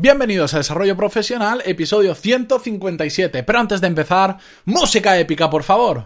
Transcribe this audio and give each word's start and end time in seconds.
Bienvenidos 0.00 0.54
a 0.54 0.58
Desarrollo 0.58 0.96
Profesional, 0.96 1.60
episodio 1.66 2.14
157. 2.14 3.42
Pero 3.42 3.58
antes 3.58 3.80
de 3.80 3.88
empezar, 3.88 4.38
música 4.64 5.18
épica, 5.18 5.50
por 5.50 5.64
favor. 5.64 6.04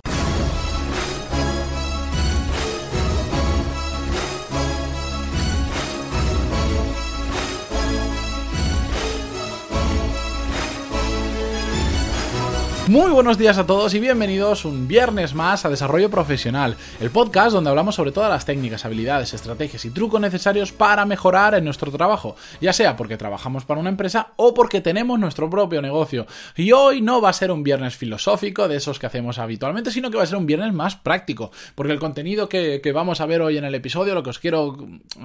Muy 12.89 13.13
buenos 13.13 13.39
días 13.39 13.59
a 13.59 13.67
todos 13.67 13.95
y 13.95 14.01
bienvenidos 14.01 14.65
un 14.65 14.89
viernes 14.89 15.35
más 15.35 15.65
a 15.65 15.71
Desarrollo 15.71 16.11
Profesional, 16.11 16.77
el 17.01 17.11
podcast 17.11 17.53
donde 17.53 17.71
hablamos 17.71 17.95
sobre 17.95 18.11
todas 18.11 18.29
las 18.29 18.45
técnicas, 18.45 18.85
habilidades, 18.85 19.33
estrategias 19.33 19.85
y 19.85 19.91
trucos 19.91 20.21
necesarios 20.21 20.73
para 20.73 21.07
mejorar 21.07 21.55
en 21.55 21.65
nuestro 21.65 21.93
trabajo, 21.93 22.35
ya 22.61 22.73
sea 22.73 22.97
porque 22.97 23.17
trabajamos 23.17 23.65
para 23.65 23.79
una 23.79 23.89
empresa 23.89 24.33
o 24.35 24.53
porque 24.53 24.81
tenemos 24.81 25.21
nuestro 25.21 25.49
propio 25.49 25.81
negocio. 25.81 26.27
Y 26.57 26.73
hoy 26.73 27.01
no 27.01 27.21
va 27.21 27.29
a 27.29 27.33
ser 27.33 27.53
un 27.53 27.63
viernes 27.63 27.95
filosófico 27.95 28.67
de 28.67 28.77
esos 28.77 28.99
que 28.99 29.07
hacemos 29.07 29.39
habitualmente, 29.39 29.93
sino 29.93 30.11
que 30.11 30.17
va 30.17 30.25
a 30.25 30.27
ser 30.27 30.39
un 30.39 30.47
viernes 30.47 30.73
más 30.73 30.97
práctico, 30.97 31.53
porque 31.77 31.93
el 31.93 32.01
contenido 32.01 32.49
que, 32.49 32.83
vamos 32.93 33.21
a 33.21 33.27
ver 33.27 33.43
hoy 33.43 33.59
en 33.59 33.65
el 33.65 33.77
episodio, 33.77 34.13
lo 34.13 34.25
que 34.25 34.31
os 34.31 34.41
quiero 34.41 34.77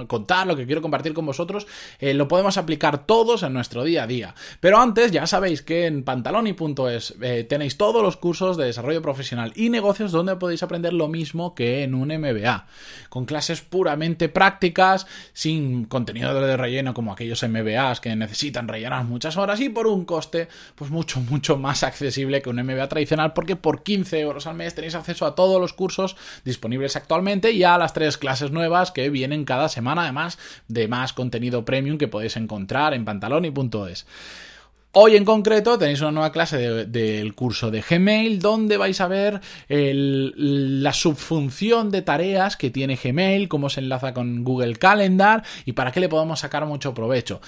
contar, 0.05 0.45
lo 0.45 0.55
que 0.55 0.67
quiero 0.67 0.83
compartir 0.83 1.15
con 1.15 1.25
vosotros, 1.25 1.65
eh, 1.99 2.13
lo 2.13 2.27
podemos 2.27 2.57
aplicar 2.57 3.07
todos 3.07 3.41
en 3.41 3.51
nuestro 3.51 3.83
día 3.83 4.03
a 4.03 4.07
día. 4.07 4.35
Pero 4.59 4.77
antes 4.77 5.11
ya 5.11 5.25
sabéis 5.25 5.63
que 5.63 5.87
en 5.87 6.03
pantaloni.es 6.03 7.15
eh, 7.19 7.46
tenéis 7.47 7.77
todos 7.77 8.03
los 8.03 8.17
cursos 8.17 8.57
de 8.57 8.65
desarrollo 8.65 9.01
profesional 9.01 9.51
y 9.55 9.69
negocios 9.69 10.11
donde 10.11 10.35
podéis 10.35 10.63
aprender 10.63 10.93
lo 10.93 11.07
mismo 11.07 11.55
que 11.55 11.83
en 11.83 11.95
un 11.95 12.09
MBA, 12.09 12.67
con 13.09 13.25
clases 13.25 13.61
puramente 13.61 14.29
prácticas, 14.29 15.07
sin 15.33 15.85
contenido 15.85 16.39
de 16.39 16.57
relleno 16.57 16.93
como 16.93 17.11
aquellos 17.11 17.43
MBAs 17.43 17.99
que 17.99 18.15
necesitan 18.15 18.67
rellenar 18.67 19.05
muchas 19.05 19.37
horas 19.37 19.59
y 19.59 19.69
por 19.69 19.87
un 19.87 20.05
coste 20.05 20.47
pues 20.75 20.91
mucho, 20.91 21.19
mucho 21.19 21.57
más 21.57 21.83
accesible 21.83 22.41
que 22.41 22.49
un 22.49 22.57
MBA 22.57 22.87
tradicional 22.89 23.33
porque 23.33 23.55
por 23.55 23.83
15 23.83 24.19
euros 24.19 24.47
al 24.47 24.55
mes 24.55 24.75
tenéis 24.75 24.95
acceso 24.95 25.25
a 25.25 25.35
todos 25.35 25.59
los 25.59 25.73
cursos 25.73 26.15
disponibles 26.43 26.95
actualmente 26.95 27.51
y 27.51 27.63
a 27.63 27.77
las 27.77 27.93
tres 27.93 28.17
clases 28.17 28.51
nuevas 28.51 28.91
que 28.91 29.09
vienen 29.09 29.45
cada 29.45 29.69
semana, 29.69 30.03
además 30.03 30.37
de 30.67 30.87
más 30.87 31.13
contenido 31.13 31.65
premium 31.65 31.97
que 31.97 32.07
podéis 32.07 32.37
encontrar 32.37 32.93
en 32.93 33.05
pantaloni.es. 33.05 34.05
Hoy 34.99 35.15
en 35.15 35.25
concreto 35.25 35.77
tenéis 35.77 36.01
una 36.01 36.11
nueva 36.11 36.31
clase 36.31 36.57
del 36.57 37.35
curso 37.35 37.69
de 37.69 37.83
Gmail 37.87 38.39
donde 38.39 38.77
vais 38.77 38.99
a 38.99 39.07
ver 39.07 39.41
la 39.69 40.91
subfunción 40.91 41.91
de 41.91 42.01
tareas 42.01 42.57
que 42.57 42.71
tiene 42.71 42.95
Gmail, 42.95 43.47
cómo 43.47 43.69
se 43.69 43.81
enlaza 43.81 44.15
con 44.15 44.43
Google 44.43 44.75
Calendar 44.77 45.43
y 45.65 45.73
para 45.73 45.91
qué 45.91 45.99
le 45.99 46.09
podemos 46.09 46.39
sacar 46.39 46.65
mucho 46.65 46.95
provecho. 46.95 47.41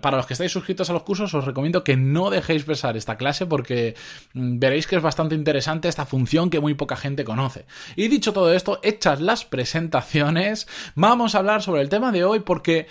Para 0.00 0.18
los 0.18 0.26
que 0.26 0.34
estáis 0.34 0.52
suscritos 0.52 0.88
a 0.88 0.92
los 0.92 1.02
cursos 1.02 1.34
os 1.34 1.44
recomiendo 1.44 1.82
que 1.82 1.96
no 1.96 2.30
dejéis 2.30 2.62
pesar 2.62 2.96
esta 2.96 3.16
clase 3.16 3.44
porque 3.44 3.96
mm, 4.34 4.60
veréis 4.60 4.86
que 4.86 4.94
es 4.94 5.02
bastante 5.02 5.34
interesante 5.34 5.88
esta 5.88 6.06
función 6.06 6.48
que 6.48 6.60
muy 6.60 6.74
poca 6.74 6.94
gente 6.94 7.24
conoce. 7.24 7.64
Y 7.96 8.06
dicho 8.06 8.32
todo 8.32 8.54
esto, 8.54 8.78
hechas 8.84 9.20
las 9.20 9.44
presentaciones, 9.44 10.68
vamos 10.94 11.34
a 11.34 11.38
hablar 11.38 11.60
sobre 11.60 11.82
el 11.82 11.88
tema 11.88 12.12
de 12.12 12.24
hoy 12.24 12.38
porque 12.38 12.86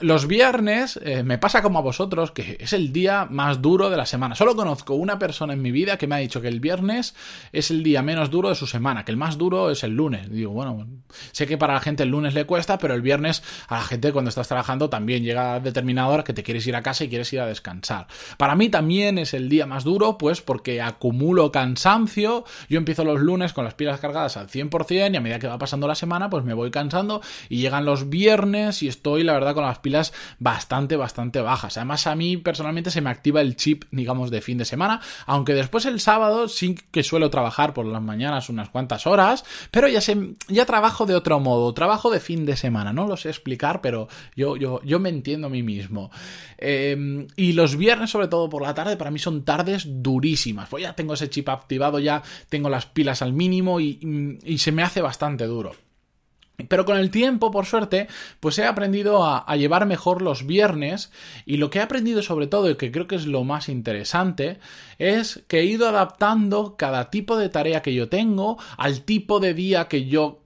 los 0.00 0.26
viernes 0.26 1.00
eh, 1.02 1.22
me 1.22 1.38
pasa 1.38 1.62
como 1.62 1.78
a 1.78 1.82
vosotros, 1.82 2.30
que 2.30 2.58
es 2.60 2.72
el 2.74 2.92
día 2.92 3.26
más 3.30 3.62
duro 3.62 3.88
de 3.88 3.96
la 3.96 4.04
semana. 4.04 4.34
Solo 4.34 4.54
conozco 4.54 4.94
una 4.94 5.18
persona 5.18 5.54
en 5.54 5.62
mi 5.62 5.70
vida 5.70 5.96
que 5.96 6.06
me 6.06 6.16
ha 6.16 6.18
dicho 6.18 6.42
que 6.42 6.48
el 6.48 6.60
viernes 6.60 7.14
es 7.52 7.70
el 7.70 7.82
día 7.82 8.02
menos 8.02 8.30
duro 8.30 8.50
de 8.50 8.54
su 8.54 8.66
semana, 8.66 9.04
que 9.04 9.12
el 9.12 9.16
más 9.16 9.38
duro 9.38 9.70
es 9.70 9.84
el 9.84 9.92
lunes. 9.92 10.30
Digo, 10.30 10.52
bueno, 10.52 10.86
sé 11.32 11.46
que 11.46 11.56
para 11.56 11.74
la 11.74 11.80
gente 11.80 12.02
el 12.02 12.10
lunes 12.10 12.34
le 12.34 12.44
cuesta, 12.44 12.76
pero 12.78 12.94
el 12.94 13.00
viernes 13.00 13.42
a 13.68 13.76
la 13.76 13.84
gente 13.84 14.12
cuando 14.12 14.28
estás 14.28 14.48
trabajando 14.48 14.90
también 14.90 15.22
llega 15.22 15.60
determinada 15.60 16.08
hora 16.08 16.24
que 16.24 16.34
te 16.34 16.42
quieres 16.42 16.66
ir 16.66 16.76
a 16.76 16.82
casa 16.82 17.04
y 17.04 17.08
quieres 17.08 17.32
ir 17.32 17.40
a 17.40 17.46
descansar. 17.46 18.06
Para 18.36 18.54
mí 18.54 18.68
también 18.68 19.16
es 19.16 19.32
el 19.32 19.48
día 19.48 19.64
más 19.64 19.84
duro, 19.84 20.18
pues 20.18 20.42
porque 20.42 20.82
acumulo 20.82 21.50
cansancio. 21.50 22.44
Yo 22.68 22.76
empiezo 22.76 23.04
los 23.04 23.20
lunes 23.20 23.54
con 23.54 23.64
las 23.64 23.74
pilas 23.74 23.98
cargadas 23.98 24.36
al 24.36 24.48
100% 24.48 25.12
y 25.12 25.16
a 25.16 25.20
medida 25.20 25.38
que 25.38 25.48
va 25.48 25.58
pasando 25.58 25.88
la 25.88 25.94
semana, 25.94 26.28
pues 26.28 26.44
me 26.44 26.52
voy 26.52 26.70
cansando 26.70 27.22
y 27.48 27.58
llegan 27.58 27.86
los 27.86 28.10
viernes 28.10 28.82
y 28.82 28.88
estoy, 28.88 29.24
la 29.24 29.32
verdad, 29.32 29.54
con 29.54 29.64
las 29.64 29.78
pilas 29.86 30.12
bastante, 30.40 30.96
bastante 30.96 31.40
bajas. 31.40 31.76
Además, 31.76 32.08
a 32.08 32.16
mí 32.16 32.36
personalmente 32.38 32.90
se 32.90 33.00
me 33.00 33.08
activa 33.08 33.40
el 33.40 33.54
chip, 33.54 33.84
digamos, 33.92 34.32
de 34.32 34.40
fin 34.40 34.58
de 34.58 34.64
semana, 34.64 35.00
aunque 35.26 35.54
después 35.54 35.86
el 35.86 36.00
sábado 36.00 36.48
sí 36.48 36.74
que 36.90 37.04
suelo 37.04 37.30
trabajar 37.30 37.72
por 37.72 37.86
las 37.86 38.02
mañanas 38.02 38.48
unas 38.48 38.68
cuantas 38.68 39.06
horas, 39.06 39.44
pero 39.70 39.86
ya, 39.86 40.00
sé, 40.00 40.34
ya 40.48 40.66
trabajo 40.66 41.06
de 41.06 41.14
otro 41.14 41.38
modo, 41.38 41.72
trabajo 41.72 42.10
de 42.10 42.18
fin 42.18 42.46
de 42.46 42.56
semana, 42.56 42.92
no 42.92 43.06
lo 43.06 43.16
sé 43.16 43.28
explicar, 43.28 43.80
pero 43.80 44.08
yo, 44.34 44.56
yo, 44.56 44.80
yo 44.82 44.98
me 44.98 45.08
entiendo 45.08 45.46
a 45.46 45.50
mí 45.50 45.62
mismo. 45.62 46.10
Em, 46.58 47.28
y 47.36 47.52
los 47.52 47.76
viernes, 47.76 48.10
sobre 48.10 48.26
todo 48.26 48.48
por 48.48 48.62
la 48.62 48.74
tarde, 48.74 48.96
para 48.96 49.12
mí 49.12 49.20
son 49.20 49.44
tardes 49.44 49.84
durísimas. 49.86 50.68
Pues 50.68 50.82
ya 50.82 50.94
tengo 50.96 51.14
ese 51.14 51.30
chip 51.30 51.48
activado, 51.48 52.00
ya 52.00 52.24
tengo 52.48 52.68
las 52.68 52.86
pilas 52.86 53.22
al 53.22 53.32
mínimo 53.32 53.78
y 53.78 54.58
se 54.58 54.72
me 54.72 54.82
hace 54.82 55.00
bastante 55.00 55.46
duro. 55.46 55.85
Pero 56.68 56.84
con 56.84 56.96
el 56.96 57.10
tiempo, 57.10 57.50
por 57.50 57.66
suerte, 57.66 58.08
pues 58.40 58.58
he 58.58 58.64
aprendido 58.64 59.24
a, 59.24 59.56
llevar 59.56 59.86
mejor 59.86 60.22
los 60.22 60.46
viernes 60.46 61.12
y 61.44 61.58
lo 61.58 61.70
que 61.70 61.78
he 61.78 61.82
aprendido 61.82 62.22
sobre 62.22 62.46
todo 62.46 62.70
y 62.70 62.76
que 62.76 62.90
creo 62.90 63.06
que 63.06 63.16
es 63.16 63.26
lo 63.26 63.44
más 63.44 63.68
interesante 63.68 64.58
es 64.98 65.44
que 65.48 65.60
he 65.60 65.64
ido 65.64 65.88
adaptando 65.88 66.76
cada 66.76 67.10
tipo 67.10 67.36
de 67.36 67.50
tarea 67.50 67.82
que 67.82 67.94
yo 67.94 68.08
tengo 68.08 68.58
al 68.78 69.02
tipo 69.02 69.40
de 69.40 69.54
día 69.54 69.88
que 69.88 70.06
yo 70.06 70.40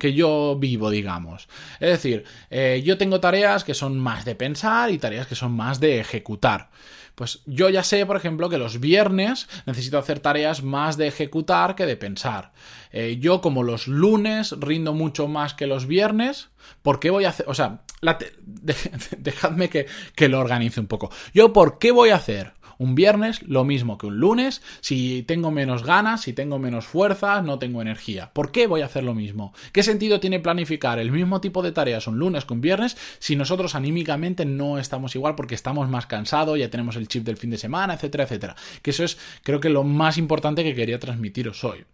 que 0.00 0.12
yo 0.12 0.56
vivo, 0.58 0.90
digamos. 0.90 1.48
Es 1.78 1.90
decir, 1.90 2.24
eh, 2.50 2.82
yo 2.84 2.98
tengo 2.98 3.20
tareas 3.20 3.62
que 3.62 3.74
son 3.74 3.96
más 3.96 4.24
de 4.24 4.34
pensar 4.34 4.90
y 4.90 4.98
tareas 4.98 5.28
que 5.28 5.36
son 5.36 5.52
más 5.52 5.78
de 5.78 6.00
ejecutar. 6.00 6.70
Pues 7.14 7.42
yo 7.46 7.68
ya 7.70 7.84
sé, 7.84 8.04
por 8.06 8.16
ejemplo, 8.16 8.48
que 8.48 8.58
los 8.58 8.80
viernes 8.80 9.48
necesito 9.66 9.98
hacer 9.98 10.20
tareas 10.20 10.62
más 10.62 10.96
de 10.96 11.06
ejecutar 11.06 11.76
que 11.76 11.86
de 11.86 11.96
pensar. 11.96 12.52
Eh, 12.90 13.18
yo 13.20 13.40
como 13.40 13.62
los 13.62 13.86
lunes 13.86 14.54
rindo 14.58 14.94
mucho 14.94 15.28
más 15.28 15.54
que 15.54 15.66
los 15.66 15.86
viernes, 15.86 16.48
¿por 16.82 16.98
qué 16.98 17.10
voy 17.10 17.24
a 17.24 17.30
hacer? 17.30 17.46
O 17.48 17.54
sea, 17.54 17.82
dejadme 19.18 19.68
que, 19.68 19.86
que 20.14 20.28
lo 20.28 20.40
organice 20.40 20.80
un 20.80 20.86
poco. 20.86 21.10
Yo, 21.32 21.52
¿por 21.52 21.78
qué 21.78 21.92
voy 21.92 22.10
a 22.10 22.16
hacer? 22.16 22.54
Un 22.78 22.94
viernes 22.94 23.42
lo 23.42 23.64
mismo 23.64 23.98
que 23.98 24.06
un 24.06 24.18
lunes, 24.18 24.62
si 24.80 25.22
tengo 25.22 25.50
menos 25.50 25.84
ganas, 25.84 26.22
si 26.22 26.32
tengo 26.32 26.58
menos 26.58 26.86
fuerzas, 26.86 27.44
no 27.44 27.58
tengo 27.58 27.82
energía. 27.82 28.30
¿Por 28.32 28.52
qué 28.52 28.66
voy 28.66 28.82
a 28.82 28.86
hacer 28.86 29.04
lo 29.04 29.14
mismo? 29.14 29.52
¿Qué 29.72 29.82
sentido 29.82 30.20
tiene 30.20 30.40
planificar 30.40 30.98
el 30.98 31.12
mismo 31.12 31.40
tipo 31.40 31.62
de 31.62 31.72
tareas 31.72 32.06
un 32.06 32.18
lunes 32.18 32.44
que 32.44 32.54
un 32.54 32.60
viernes 32.60 32.96
si 33.18 33.36
nosotros 33.36 33.74
anímicamente 33.74 34.44
no 34.44 34.78
estamos 34.78 35.14
igual 35.14 35.34
porque 35.34 35.54
estamos 35.54 35.88
más 35.88 36.06
cansados, 36.06 36.58
ya 36.58 36.70
tenemos 36.70 36.96
el 36.96 37.08
chip 37.08 37.24
del 37.24 37.36
fin 37.36 37.50
de 37.50 37.58
semana, 37.58 37.94
etcétera, 37.94 38.24
etcétera? 38.24 38.56
Que 38.82 38.90
eso 38.90 39.04
es 39.04 39.18
creo 39.42 39.60
que 39.60 39.68
lo 39.68 39.84
más 39.84 40.18
importante 40.18 40.64
que 40.64 40.74
quería 40.74 40.98
transmitiros 40.98 41.64
hoy. 41.64 41.84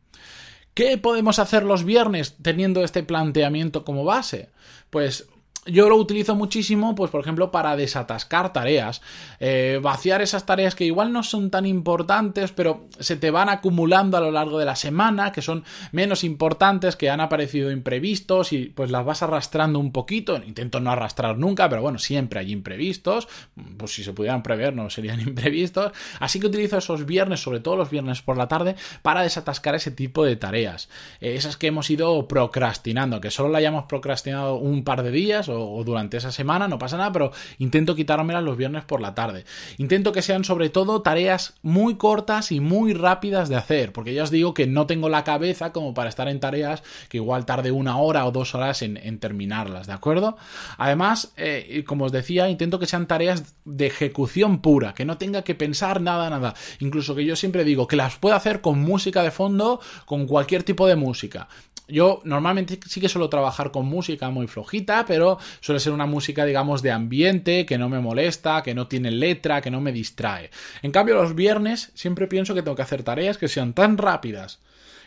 ¿Qué 0.74 0.98
podemos 0.98 1.38
hacer 1.38 1.64
los 1.64 1.84
viernes 1.84 2.36
teniendo 2.42 2.84
este 2.84 3.02
planteamiento 3.02 3.84
como 3.84 4.04
base? 4.04 4.50
Pues 4.90 5.28
yo 5.66 5.90
lo 5.90 5.96
utilizo 5.96 6.34
muchísimo, 6.34 6.94
pues 6.94 7.10
por 7.10 7.20
ejemplo, 7.20 7.50
para 7.50 7.76
desatascar 7.76 8.52
tareas, 8.52 9.02
eh, 9.40 9.78
vaciar 9.82 10.22
esas 10.22 10.46
tareas 10.46 10.74
que 10.74 10.86
igual 10.86 11.12
no 11.12 11.22
son 11.22 11.50
tan 11.50 11.66
importantes, 11.66 12.50
pero 12.50 12.86
se 12.98 13.16
te 13.16 13.30
van 13.30 13.50
acumulando 13.50 14.16
a 14.16 14.20
lo 14.20 14.30
largo 14.30 14.58
de 14.58 14.64
la 14.64 14.74
semana, 14.74 15.32
que 15.32 15.42
son 15.42 15.64
menos 15.92 16.24
importantes, 16.24 16.96
que 16.96 17.10
han 17.10 17.20
aparecido 17.20 17.70
imprevistos 17.70 18.54
y 18.54 18.66
pues 18.66 18.90
las 18.90 19.04
vas 19.04 19.22
arrastrando 19.22 19.78
un 19.78 19.92
poquito. 19.92 20.36
Intento 20.36 20.80
no 20.80 20.90
arrastrar 20.90 21.36
nunca, 21.36 21.68
pero 21.68 21.82
bueno, 21.82 21.98
siempre 21.98 22.40
hay 22.40 22.52
imprevistos, 22.52 23.28
pues 23.76 23.92
si 23.92 24.02
se 24.02 24.14
pudieran 24.14 24.42
prever 24.42 24.74
no 24.74 24.88
serían 24.88 25.20
imprevistos. 25.28 25.92
Así 26.20 26.40
que 26.40 26.46
utilizo 26.46 26.78
esos 26.78 27.04
viernes, 27.04 27.40
sobre 27.40 27.60
todo 27.60 27.76
los 27.76 27.90
viernes 27.90 28.22
por 28.22 28.38
la 28.38 28.48
tarde, 28.48 28.76
para 29.02 29.22
desatascar 29.22 29.74
ese 29.74 29.90
tipo 29.90 30.24
de 30.24 30.36
tareas. 30.36 30.88
Eh, 31.20 31.34
esas 31.34 31.58
que 31.58 31.66
hemos 31.66 31.90
ido 31.90 32.26
procrastinando, 32.28 33.20
que 33.20 33.30
solo 33.30 33.50
la 33.50 33.58
hayamos 33.58 33.84
procrastinado 33.84 34.56
un 34.56 34.84
par 34.84 35.02
de 35.02 35.10
días 35.10 35.49
o, 35.50 35.82
durante 35.84 36.16
esa 36.16 36.32
semana, 36.32 36.68
no 36.68 36.78
pasa 36.78 36.96
nada, 36.96 37.12
pero 37.12 37.32
intento 37.58 37.94
quitármelas 37.94 38.42
los 38.42 38.56
viernes 38.56 38.84
por 38.84 39.00
la 39.00 39.14
tarde. 39.14 39.44
Intento 39.78 40.12
que 40.12 40.22
sean 40.22 40.44
sobre 40.44 40.70
todo 40.70 41.02
tareas 41.02 41.54
muy 41.62 41.96
cortas 41.96 42.52
y 42.52 42.60
muy 42.60 42.94
rápidas 42.94 43.48
de 43.48 43.56
hacer, 43.56 43.92
porque 43.92 44.14
ya 44.14 44.22
os 44.22 44.30
digo 44.30 44.54
que 44.54 44.66
no 44.66 44.86
tengo 44.86 45.08
la 45.08 45.24
cabeza 45.24 45.72
como 45.72 45.94
para 45.94 46.08
estar 46.08 46.28
en 46.28 46.40
tareas 46.40 46.82
que 47.08 47.18
igual 47.18 47.46
tarde 47.46 47.70
una 47.70 47.98
hora 47.98 48.26
o 48.26 48.32
dos 48.32 48.54
horas 48.54 48.82
en, 48.82 49.18
terminarlas, 49.18 49.86
¿de 49.86 49.92
acuerdo? 49.92 50.36
Además, 50.78 51.32
eh, 51.36 51.84
como 51.86 52.04
os 52.06 52.12
decía, 52.12 52.48
intento 52.48 52.78
que 52.78 52.86
sean 52.86 53.06
tareas 53.06 53.56
de 53.64 53.86
ejecución 53.86 54.60
pura, 54.60 54.94
que 54.94 55.04
no 55.04 55.18
tenga 55.18 55.42
que 55.42 55.54
pensar 55.54 56.00
nada, 56.00 56.30
nada. 56.30 56.54
Incluso 56.78 57.14
que 57.14 57.24
yo 57.24 57.36
siempre 57.36 57.64
digo 57.64 57.86
que 57.86 57.96
las 57.96 58.16
puedo 58.16 58.34
hacer 58.34 58.60
con 58.60 58.80
música 58.80 59.22
de 59.22 59.30
fondo, 59.30 59.80
con 60.04 60.26
cualquier 60.26 60.62
tipo 60.62 60.86
de 60.86 60.96
música. 60.96 61.48
Yo 61.90 62.20
normalmente 62.24 62.78
sí 62.86 63.00
que 63.00 63.08
suelo 63.08 63.28
trabajar 63.28 63.70
con 63.70 63.86
música 63.86 64.30
muy 64.30 64.46
flojita, 64.46 65.04
pero 65.06 65.38
suele 65.60 65.80
ser 65.80 65.92
una 65.92 66.06
música, 66.06 66.44
digamos, 66.44 66.82
de 66.82 66.90
ambiente, 66.90 67.66
que 67.66 67.78
no 67.78 67.88
me 67.88 68.00
molesta, 68.00 68.62
que 68.62 68.74
no 68.74 68.86
tiene 68.88 69.10
letra, 69.10 69.60
que 69.60 69.70
no 69.70 69.80
me 69.80 69.92
distrae. 69.92 70.50
En 70.82 70.92
cambio, 70.92 71.14
los 71.14 71.34
viernes 71.34 71.90
siempre 71.94 72.26
pienso 72.26 72.54
que 72.54 72.62
tengo 72.62 72.76
que 72.76 72.82
hacer 72.82 73.02
tareas 73.02 73.38
que 73.38 73.48
sean 73.48 73.74
tan 73.74 73.98
rápidas 73.98 74.60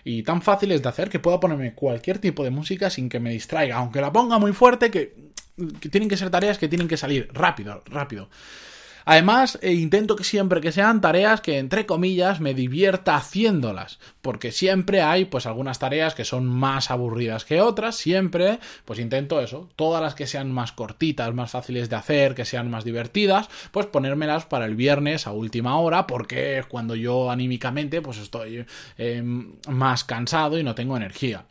y 0.04 0.24
tan 0.24 0.42
fáciles 0.42 0.82
de 0.82 0.90
hacer 0.90 1.10
que 1.10 1.20
pueda 1.20 1.40
ponerme 1.40 1.74
cualquier 1.74 2.20
tipo 2.20 2.44
de 2.44 2.50
música 2.50 2.90
sin 2.90 3.10
que 3.10 3.20
me 3.20 3.32
distraiga, 3.32 3.78
aunque 3.78 4.02
la 4.02 4.12
ponga 4.12 4.38
muy 4.38 4.52
fuerte, 4.52 4.92
que, 4.92 5.16
que 5.80 5.90
tienen 5.90 6.10
que 6.10 6.18
ser 6.18 6.30
tareas 6.30 6.58
que 6.58 6.68
tienen 6.68 6.88
que 6.88 6.98
salir 6.98 7.30
rápido, 7.34 7.84
rápido. 7.86 8.30
Además, 9.06 9.60
eh, 9.62 9.74
intento 9.74 10.16
que 10.16 10.24
siempre 10.24 10.62
que 10.62 10.72
sean 10.72 11.02
tareas 11.02 11.42
que, 11.42 11.58
entre 11.58 11.86
comillas, 11.86 12.40
me 12.40 12.54
divierta 12.54 13.16
haciéndolas, 13.16 14.00
porque 14.22 14.52
siempre 14.52 15.02
hay, 15.02 15.26
pues, 15.26 15.46
algunas 15.46 15.80
tareas 15.80 16.16
que 16.16 16.26
son 16.26 16.46
más 16.46 16.92
aburridas 16.92 17.46
que 17.46 17.62
otras, 17.62 17.96
siempre, 17.96 18.60
pues 18.86 19.00
intento 19.00 19.42
eso, 19.42 19.70
todas 19.76 20.02
las 20.02 20.16
que 20.16 20.28
sean 20.28 20.52
más 20.52 20.72
cortitas, 20.72 21.34
más 21.34 21.52
fáciles 21.52 21.90
de 21.90 21.96
hacer, 21.96 22.36
que 22.36 22.46
sean 22.46 22.70
más 22.70 22.84
divertidas, 22.84 23.50
pues 23.72 23.88
ponérmelas 23.88 24.46
para 24.46 24.66
el 24.66 24.76
viernes 24.76 25.28
a 25.28 25.32
última 25.32 25.78
hora, 25.78 26.08
porque 26.08 26.60
es 26.60 26.66
cuando 26.66 26.96
yo 26.96 27.30
anímicamente, 27.30 28.02
pues, 28.02 28.18
estoy 28.18 28.66
em, 28.98 29.56
más 29.68 30.04
cansado 30.04 30.58
y 30.58 30.64
no 30.64 30.76
tengo 30.76 30.96
energía. 30.96 31.46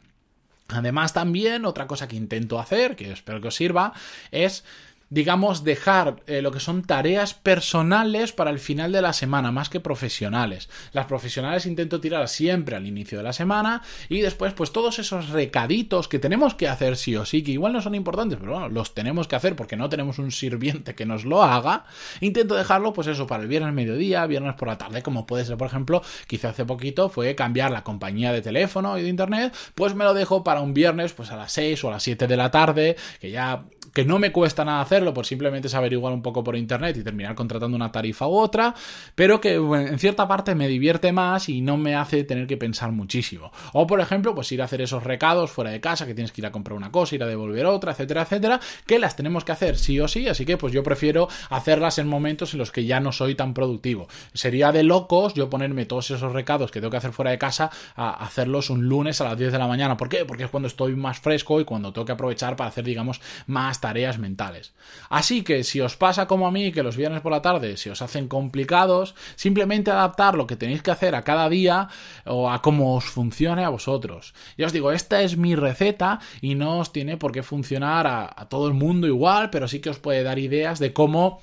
Además, 0.68 1.12
también 1.12 1.66
otra 1.66 1.86
cosa 1.86 2.08
que 2.08 2.16
intento 2.16 2.58
hacer, 2.58 2.96
que 2.96 3.12
espero 3.12 3.40
que 3.40 3.48
os 3.48 3.54
sirva, 3.54 3.92
es 4.30 4.64
digamos, 5.12 5.62
dejar 5.62 6.22
eh, 6.26 6.40
lo 6.40 6.52
que 6.52 6.58
son 6.58 6.84
tareas 6.84 7.34
personales 7.34 8.32
para 8.32 8.48
el 8.48 8.58
final 8.58 8.92
de 8.92 9.02
la 9.02 9.12
semana, 9.12 9.52
más 9.52 9.68
que 9.68 9.78
profesionales. 9.78 10.70
Las 10.94 11.04
profesionales 11.04 11.66
intento 11.66 12.00
tirar 12.00 12.26
siempre 12.28 12.76
al 12.76 12.86
inicio 12.86 13.18
de 13.18 13.24
la 13.24 13.34
semana 13.34 13.82
y 14.08 14.22
después, 14.22 14.54
pues 14.54 14.72
todos 14.72 14.98
esos 14.98 15.28
recaditos 15.28 16.08
que 16.08 16.18
tenemos 16.18 16.54
que 16.54 16.66
hacer 16.66 16.96
sí 16.96 17.14
o 17.14 17.26
sí, 17.26 17.42
que 17.42 17.50
igual 17.50 17.74
no 17.74 17.82
son 17.82 17.94
importantes, 17.94 18.38
pero 18.40 18.52
bueno, 18.52 18.70
los 18.70 18.94
tenemos 18.94 19.28
que 19.28 19.36
hacer 19.36 19.54
porque 19.54 19.76
no 19.76 19.90
tenemos 19.90 20.18
un 20.18 20.32
sirviente 20.32 20.94
que 20.94 21.04
nos 21.04 21.26
lo 21.26 21.42
haga, 21.42 21.84
intento 22.22 22.54
dejarlo, 22.54 22.94
pues 22.94 23.06
eso, 23.06 23.26
para 23.26 23.42
el 23.42 23.50
viernes 23.50 23.74
mediodía, 23.74 24.24
viernes 24.24 24.54
por 24.54 24.68
la 24.68 24.78
tarde, 24.78 25.02
como 25.02 25.26
puede 25.26 25.44
ser, 25.44 25.58
por 25.58 25.66
ejemplo, 25.66 26.00
quizá 26.26 26.48
hace 26.48 26.64
poquito 26.64 27.10
fue 27.10 27.34
cambiar 27.34 27.70
la 27.70 27.84
compañía 27.84 28.32
de 28.32 28.40
teléfono 28.40 28.96
y 28.96 29.02
de 29.02 29.10
internet, 29.10 29.54
pues 29.74 29.94
me 29.94 30.04
lo 30.04 30.14
dejo 30.14 30.42
para 30.42 30.62
un 30.62 30.72
viernes, 30.72 31.12
pues 31.12 31.30
a 31.30 31.36
las 31.36 31.52
6 31.52 31.84
o 31.84 31.88
a 31.88 31.92
las 31.92 32.02
7 32.02 32.26
de 32.26 32.36
la 32.38 32.50
tarde, 32.50 32.96
que 33.20 33.30
ya 33.30 33.64
que 33.92 34.04
no 34.04 34.18
me 34.18 34.32
cuesta 34.32 34.64
nada 34.64 34.80
hacerlo, 34.80 35.14
por 35.14 35.26
simplemente 35.26 35.68
es 35.68 35.74
averiguar 35.74 36.12
un 36.12 36.22
poco 36.22 36.42
por 36.42 36.56
internet 36.56 36.96
y 36.96 37.04
terminar 37.04 37.34
contratando 37.34 37.76
una 37.76 37.92
tarifa 37.92 38.26
u 38.26 38.36
otra, 38.36 38.74
pero 39.14 39.40
que 39.40 39.54
en 39.54 39.98
cierta 39.98 40.26
parte 40.26 40.54
me 40.54 40.68
divierte 40.68 41.12
más 41.12 41.48
y 41.48 41.60
no 41.60 41.76
me 41.76 41.94
hace 41.94 42.24
tener 42.24 42.46
que 42.46 42.56
pensar 42.56 42.92
muchísimo. 42.92 43.52
O 43.72 43.86
por 43.86 44.00
ejemplo, 44.00 44.34
pues 44.34 44.50
ir 44.52 44.62
a 44.62 44.64
hacer 44.64 44.80
esos 44.80 45.04
recados 45.04 45.50
fuera 45.50 45.70
de 45.70 45.80
casa, 45.80 46.06
que 46.06 46.14
tienes 46.14 46.32
que 46.32 46.40
ir 46.40 46.46
a 46.46 46.52
comprar 46.52 46.76
una 46.76 46.90
cosa, 46.90 47.14
ir 47.14 47.22
a 47.22 47.26
devolver 47.26 47.66
otra, 47.66 47.92
etcétera, 47.92 48.22
etcétera, 48.22 48.60
que 48.86 48.98
las 48.98 49.16
tenemos 49.16 49.44
que 49.44 49.52
hacer 49.52 49.76
sí 49.76 50.00
o 50.00 50.08
sí, 50.08 50.28
así 50.28 50.44
que 50.44 50.56
pues 50.56 50.72
yo 50.72 50.82
prefiero 50.82 51.28
hacerlas 51.50 51.98
en 51.98 52.08
momentos 52.08 52.54
en 52.54 52.58
los 52.58 52.72
que 52.72 52.84
ya 52.84 53.00
no 53.00 53.12
soy 53.12 53.34
tan 53.34 53.54
productivo. 53.54 54.08
Sería 54.32 54.72
de 54.72 54.82
locos 54.82 55.34
yo 55.34 55.50
ponerme 55.50 55.86
todos 55.86 56.10
esos 56.10 56.32
recados 56.32 56.70
que 56.70 56.80
tengo 56.80 56.90
que 56.90 56.96
hacer 56.96 57.12
fuera 57.12 57.30
de 57.30 57.38
casa 57.38 57.70
a 57.94 58.24
hacerlos 58.24 58.70
un 58.70 58.88
lunes 58.88 59.20
a 59.20 59.24
las 59.24 59.38
10 59.38 59.52
de 59.52 59.58
la 59.58 59.66
mañana. 59.66 59.96
¿Por 59.96 60.08
qué? 60.08 60.24
Porque 60.24 60.44
es 60.44 60.50
cuando 60.50 60.66
estoy 60.66 60.96
más 60.96 61.20
fresco 61.20 61.60
y 61.60 61.64
cuando 61.64 61.92
tengo 61.92 62.04
que 62.04 62.12
aprovechar 62.12 62.56
para 62.56 62.68
hacer, 62.68 62.84
digamos, 62.84 63.20
más 63.46 63.81
tareas 63.82 64.18
mentales. 64.18 64.72
Así 65.10 65.42
que 65.42 65.64
si 65.64 65.80
os 65.82 65.96
pasa 65.96 66.26
como 66.26 66.46
a 66.46 66.50
mí, 66.50 66.72
que 66.72 66.82
los 66.82 66.96
viernes 66.96 67.20
por 67.20 67.32
la 67.32 67.42
tarde 67.42 67.76
se 67.76 67.90
os 67.90 68.00
hacen 68.00 68.28
complicados, 68.28 69.14
simplemente 69.36 69.90
adaptar 69.90 70.36
lo 70.36 70.46
que 70.46 70.56
tenéis 70.56 70.82
que 70.82 70.92
hacer 70.92 71.14
a 71.14 71.24
cada 71.24 71.50
día 71.50 71.88
o 72.24 72.50
a 72.50 72.62
cómo 72.62 72.96
os 72.96 73.04
funcione 73.04 73.64
a 73.64 73.68
vosotros. 73.68 74.32
Ya 74.56 74.66
os 74.66 74.72
digo, 74.72 74.92
esta 74.92 75.20
es 75.20 75.36
mi 75.36 75.54
receta 75.54 76.20
y 76.40 76.54
no 76.54 76.78
os 76.78 76.92
tiene 76.92 77.18
por 77.18 77.32
qué 77.32 77.42
funcionar 77.42 78.06
a, 78.06 78.48
todo 78.48 78.68
el 78.68 78.74
mundo 78.74 79.06
igual, 79.06 79.50
pero 79.50 79.68
sí 79.68 79.80
que 79.80 79.90
os 79.90 79.98
puede 79.98 80.22
dar 80.22 80.38
ideas 80.38 80.78
de 80.78 80.92
cómo 80.92 81.40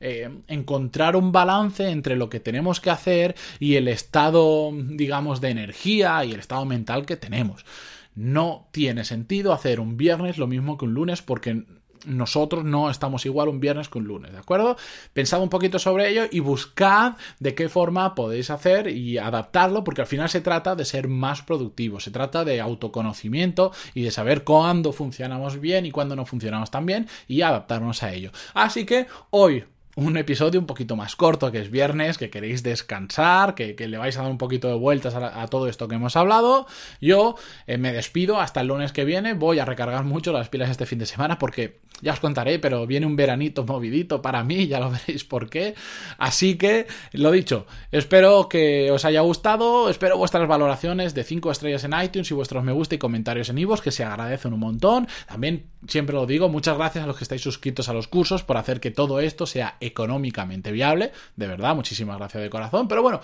eh, 0.00 0.30
encontrar 0.48 1.14
un 1.14 1.30
balance 1.30 1.90
entre 1.90 2.16
lo 2.16 2.30
que 2.30 2.40
tenemos 2.40 2.80
que 2.80 2.90
hacer 2.90 3.36
y 3.60 3.76
el 3.76 3.86
estado, 3.86 4.72
digamos, 4.72 5.42
de 5.42 5.50
energía 5.50 6.24
y 6.24 6.32
el 6.32 6.40
estado 6.40 6.64
mental 6.64 7.04
que 7.04 7.16
tenemos. 7.16 7.66
No 8.14 8.68
tiene 8.72 9.04
sentido 9.04 9.52
hacer 9.52 9.80
un 9.80 9.96
viernes 9.96 10.36
lo 10.36 10.46
mismo 10.46 10.76
que 10.76 10.84
un 10.84 10.94
lunes 10.94 11.22
porque 11.22 11.64
nosotros 12.06 12.64
no 12.64 12.90
estamos 12.90 13.26
igual 13.26 13.48
un 13.48 13.60
viernes 13.60 13.88
que 13.88 13.98
un 13.98 14.04
lunes, 14.04 14.32
¿de 14.32 14.38
acuerdo? 14.38 14.76
Pensad 15.12 15.42
un 15.42 15.48
poquito 15.48 15.78
sobre 15.78 16.08
ello 16.08 16.24
y 16.30 16.40
buscad 16.40 17.14
de 17.38 17.54
qué 17.54 17.68
forma 17.68 18.14
podéis 18.14 18.50
hacer 18.50 18.88
y 18.88 19.18
adaptarlo, 19.18 19.84
porque 19.84 20.02
al 20.02 20.06
final 20.06 20.28
se 20.28 20.40
trata 20.40 20.74
de 20.74 20.84
ser 20.84 21.08
más 21.08 21.42
productivos, 21.42 22.04
se 22.04 22.10
trata 22.10 22.44
de 22.44 22.60
autoconocimiento 22.60 23.72
y 23.94 24.02
de 24.02 24.10
saber 24.10 24.44
cuándo 24.44 24.92
funcionamos 24.92 25.60
bien 25.60 25.86
y 25.86 25.90
cuándo 25.90 26.16
no 26.16 26.26
funcionamos 26.26 26.70
tan 26.70 26.86
bien 26.86 27.08
y 27.28 27.42
adaptarnos 27.42 28.02
a 28.02 28.12
ello. 28.12 28.30
Así 28.54 28.84
que 28.84 29.06
hoy 29.30 29.64
un 29.94 30.16
episodio 30.16 30.58
un 30.58 30.66
poquito 30.66 30.96
más 30.96 31.16
corto, 31.16 31.52
que 31.52 31.60
es 31.60 31.70
viernes, 31.70 32.16
que 32.16 32.30
queréis 32.30 32.62
descansar, 32.62 33.54
que, 33.54 33.74
le 33.76 33.98
vais 33.98 34.16
a 34.16 34.22
dar 34.22 34.30
un 34.30 34.38
poquito 34.38 34.68
de 34.68 34.74
vueltas 34.74 35.14
a, 35.14 35.46
todo 35.48 35.68
esto 35.68 35.88
que 35.88 35.96
hemos 35.96 36.16
hablado. 36.16 36.66
Yo 37.00 37.36
eh, 37.66 37.76
me 37.76 37.92
despido 37.92 38.40
hasta 38.40 38.60
el 38.62 38.68
lunes 38.68 38.92
que 38.92 39.04
viene, 39.04 39.34
voy 39.34 39.58
a 39.58 39.64
recargar 39.64 40.04
mucho 40.04 40.32
las 40.32 40.48
pilas 40.48 40.70
este 40.70 40.86
fin 40.86 40.98
de 40.98 41.06
semana 41.06 41.38
porque 41.38 41.80
ya 42.00 42.12
os 42.12 42.20
contaré, 42.20 42.58
pero 42.58 42.86
viene 42.86 43.06
un 43.06 43.16
veranito 43.16 43.64
movidito 43.64 44.22
para 44.22 44.42
mí, 44.42 44.66
ya 44.66 44.80
lo 44.80 44.90
veréis 45.06 45.24
por 45.24 45.50
qué. 45.50 45.74
Así 46.18 46.56
que, 46.56 46.86
lo 47.12 47.30
dicho, 47.30 47.66
espero 47.90 48.48
que 48.48 48.90
os 48.90 49.04
haya 49.04 49.20
gustado, 49.20 49.90
espero 49.90 50.16
vuestras 50.16 50.48
valoraciones 50.48 51.14
de 51.14 51.24
5 51.24 51.50
estrellas 51.50 51.84
en 51.84 51.92
iTunes 52.02 52.30
y 52.30 52.34
vuestros 52.34 52.64
me 52.64 52.72
gusta 52.72 52.94
y 52.94 52.98
comentarios 52.98 53.50
en 53.50 53.58
iVoox, 53.58 53.82
que 53.82 53.90
se 53.90 54.04
agradecen 54.04 54.54
un 54.54 54.60
montón. 54.60 55.06
También, 55.28 55.66
siempre 55.86 56.14
lo 56.14 56.26
digo, 56.26 56.48
muchas 56.48 56.76
gracias 56.76 57.04
a 57.04 57.06
los 57.06 57.16
que 57.16 57.24
estáis 57.24 57.42
suscritos 57.42 57.88
a 57.88 57.92
los 57.92 58.08
cursos 58.08 58.42
por 58.42 58.56
hacer 58.56 58.80
que 58.80 58.90
todo 58.90 59.20
esto 59.20 59.46
sea 59.46 59.76
económicamente 59.82 60.72
viable. 60.72 61.12
De 61.36 61.46
verdad, 61.46 61.74
muchísimas 61.74 62.18
gracias 62.18 62.42
de 62.42 62.50
corazón. 62.50 62.88
Pero 62.88 63.02
bueno, 63.02 63.20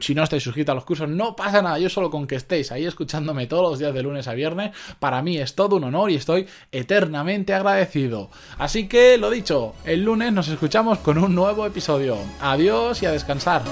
si 0.00 0.14
no 0.14 0.22
estáis 0.22 0.42
suscritos 0.42 0.72
a 0.72 0.74
los 0.74 0.84
cursos, 0.84 1.08
no 1.08 1.36
pasa 1.36 1.62
nada. 1.62 1.78
Yo 1.78 1.88
solo 1.88 2.10
con 2.10 2.26
que 2.26 2.36
estéis 2.36 2.72
ahí 2.72 2.84
escuchándome 2.84 3.46
todos 3.46 3.70
los 3.70 3.78
días 3.78 3.94
de 3.94 4.02
lunes 4.02 4.28
a 4.28 4.34
viernes, 4.34 4.72
para 4.98 5.22
mí 5.22 5.38
es 5.38 5.54
todo 5.54 5.76
un 5.76 5.84
honor 5.84 6.10
y 6.10 6.16
estoy 6.16 6.46
eternamente 6.72 7.54
agradecido. 7.54 8.30
Así 8.58 8.88
que, 8.88 9.18
lo 9.18 9.30
dicho, 9.30 9.74
el 9.84 10.04
lunes 10.04 10.32
nos 10.32 10.48
escuchamos 10.48 10.98
con 10.98 11.18
un 11.18 11.34
nuevo 11.34 11.66
episodio. 11.66 12.16
Adiós 12.40 13.02
y 13.02 13.06
a 13.06 13.12
descansar. 13.12 13.62